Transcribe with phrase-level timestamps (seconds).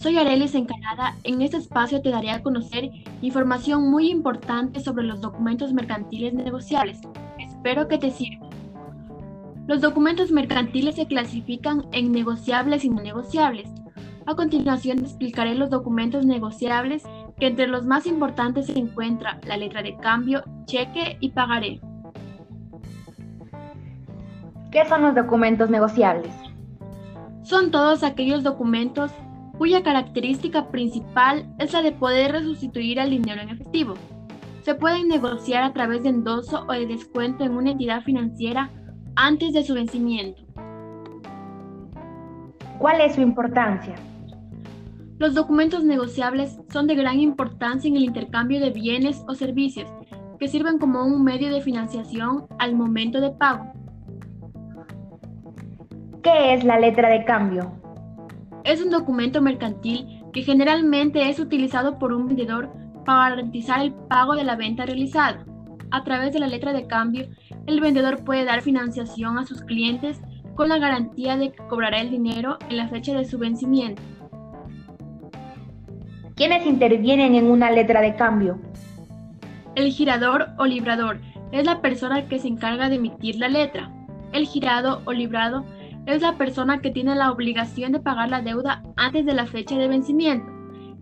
[0.00, 1.16] soy Arelis Encanada.
[1.24, 2.90] En este espacio te daré a conocer
[3.20, 7.00] información muy importante sobre los documentos mercantiles negociables.
[7.38, 8.48] Espero que te sirva.
[9.66, 13.68] Los documentos mercantiles se clasifican en negociables y no negociables.
[14.26, 17.02] A continuación explicaré los documentos negociables
[17.38, 21.80] que entre los más importantes se encuentra la letra de cambio, cheque y pagaré.
[24.70, 26.32] ¿Qué son los documentos negociables?
[27.42, 29.10] Son todos aquellos documentos
[29.58, 33.94] cuya característica principal es la de poder resustituir el dinero en efectivo.
[34.62, 38.70] Se pueden negociar a través de endoso o de descuento en una entidad financiera
[39.16, 40.42] antes de su vencimiento.
[42.78, 43.96] ¿Cuál es su importancia?
[45.18, 49.90] Los documentos negociables son de gran importancia en el intercambio de bienes o servicios
[50.38, 53.72] que sirven como un medio de financiación al momento de pago.
[56.22, 57.72] ¿Qué es la letra de cambio?
[58.68, 62.70] Es un documento mercantil que generalmente es utilizado por un vendedor
[63.06, 65.46] para garantizar el pago de la venta realizada.
[65.90, 67.28] A través de la letra de cambio,
[67.66, 70.20] el vendedor puede dar financiación a sus clientes
[70.54, 74.02] con la garantía de que cobrará el dinero en la fecha de su vencimiento.
[76.36, 78.60] ¿Quiénes intervienen en una letra de cambio?
[79.76, 81.22] El girador o librador
[81.52, 83.90] es la persona que se encarga de emitir la letra.
[84.34, 85.64] El girado o librado
[86.08, 89.76] es la persona que tiene la obligación de pagar la deuda antes de la fecha
[89.76, 90.50] de vencimiento.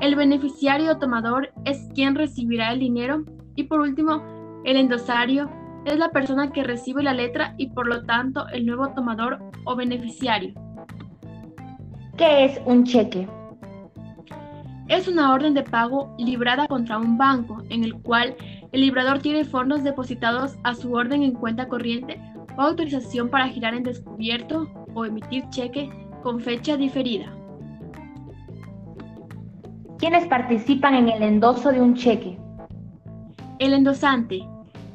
[0.00, 3.22] El beneficiario o tomador es quien recibirá el dinero
[3.54, 4.22] y por último,
[4.64, 5.50] el endosario
[5.84, 9.76] es la persona que recibe la letra y por lo tanto el nuevo tomador o
[9.76, 10.54] beneficiario.
[12.16, 13.28] ¿Qué es un cheque?
[14.88, 18.36] Es una orden de pago librada contra un banco en el cual
[18.72, 22.18] el librador tiene fondos depositados a su orden en cuenta corriente
[22.56, 25.90] o autorización para girar en descubierto o emitir cheque
[26.22, 27.26] con fecha diferida.
[29.98, 32.38] ¿Quiénes participan en el endoso de un cheque?
[33.58, 34.40] El endosante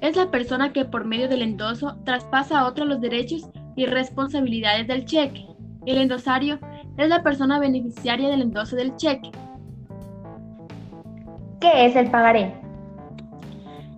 [0.00, 4.86] es la persona que por medio del endoso traspasa a otro los derechos y responsabilidades
[4.86, 5.46] del cheque.
[5.86, 6.58] El endosario
[6.96, 9.30] es la persona beneficiaria del endoso del cheque.
[11.60, 12.54] ¿Qué es el pagaré?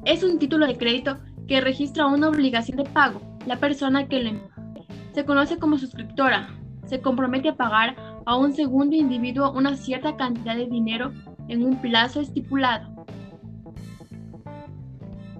[0.05, 3.21] Es un título de crédito que registra una obligación de pago.
[3.47, 4.31] La persona que lo
[5.13, 6.49] se conoce como suscriptora.
[6.87, 11.13] Se compromete a pagar a un segundo individuo una cierta cantidad de dinero
[11.49, 13.07] en un plazo estipulado.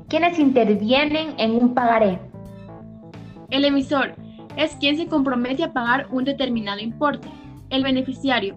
[0.09, 2.21] ¿Quiénes intervienen en un pagaré?
[3.51, 4.15] El emisor
[4.57, 7.29] es quien se compromete a pagar un determinado importe.
[7.71, 8.57] El beneficiario,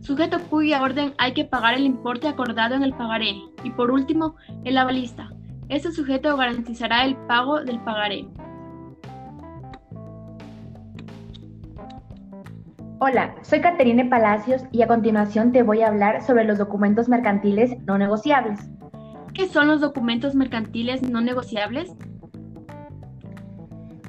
[0.00, 3.34] sujeto cuya orden hay que pagar el importe acordado en el pagaré.
[3.64, 5.30] Y por último, el avalista.
[5.70, 8.26] Este sujeto garantizará el pago del pagaré.
[13.02, 17.74] Hola, soy Caterine Palacios y a continuación te voy a hablar sobre los documentos mercantiles
[17.86, 18.60] no negociables.
[19.32, 21.96] ¿Qué son los documentos mercantiles no negociables?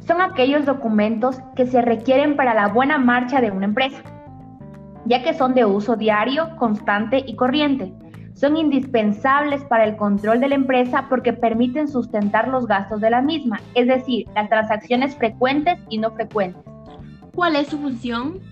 [0.06, 4.04] Son aquellos documentos que se requieren para la buena marcha de una empresa,
[5.06, 7.94] ya que son de uso diario, constante y corriente.
[8.34, 13.22] Son indispensables para el control de la empresa porque permiten sustentar los gastos de la
[13.22, 16.62] misma, es decir, las transacciones frecuentes y no frecuentes.
[17.34, 18.51] ¿Cuál es su función?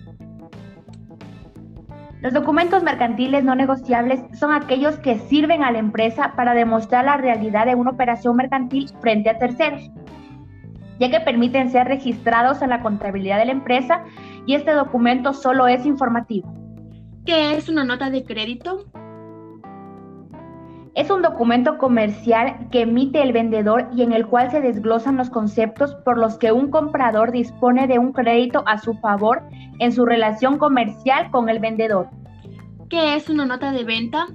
[2.22, 7.16] Los documentos mercantiles no negociables son aquellos que sirven a la empresa para demostrar la
[7.16, 9.90] realidad de una operación mercantil frente a terceros,
[10.98, 14.04] ya que permiten ser registrados en la contabilidad de la empresa
[14.44, 16.52] y este documento solo es informativo.
[17.24, 18.84] ¿Qué es una nota de crédito?
[20.96, 25.30] Es un documento comercial que emite el vendedor y en el cual se desglosan los
[25.30, 29.42] conceptos por los que un comprador dispone de un crédito a su favor
[29.78, 32.08] en su relación comercial con el vendedor.
[32.88, 34.26] ¿Qué es una nota de venta?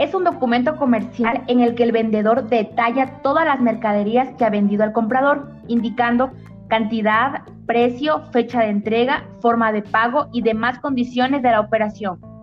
[0.00, 4.50] Es un documento comercial en el que el vendedor detalla todas las mercaderías que ha
[4.50, 6.32] vendido al comprador, indicando
[6.68, 12.35] cantidad, precio, fecha de entrega, forma de pago y demás condiciones de la operación.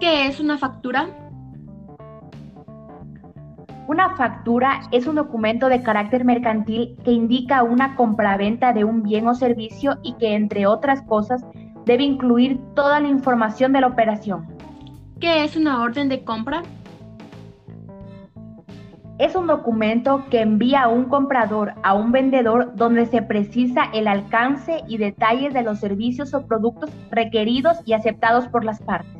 [0.00, 1.08] ¿Qué es una factura?
[3.88, 9.26] Una factura es un documento de carácter mercantil que indica una compraventa de un bien
[9.26, 11.44] o servicio y que, entre otras cosas,
[11.84, 14.46] debe incluir toda la información de la operación.
[15.18, 16.62] ¿Qué es una orden de compra?
[19.18, 24.06] Es un documento que envía a un comprador a un vendedor donde se precisa el
[24.06, 29.17] alcance y detalles de los servicios o productos requeridos y aceptados por las partes.